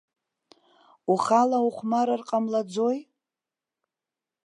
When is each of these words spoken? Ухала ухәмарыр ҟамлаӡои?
Ухала 1.13 1.57
ухәмарыр 1.67 2.21
ҟамлаӡои? 2.27 2.97